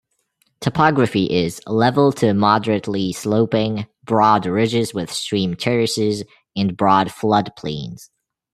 Topography 0.61 1.25
is 1.27 1.61
level 1.67 2.11
to 2.13 2.33
moderately 2.33 3.13
sloping, 3.13 3.85
broad 4.03 4.47
ridges 4.47 4.95
with 4.95 5.13
stream 5.13 5.53
terraces 5.55 6.23
and 6.55 6.75
broad 6.75 7.09
floodplains. 7.09 8.09